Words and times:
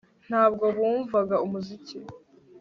Ntabwo 0.27 0.65
bumvaga 0.75 1.35
umuziki 1.45 1.97